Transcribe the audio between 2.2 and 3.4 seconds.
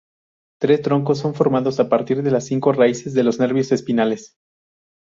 de las cinco raíces de los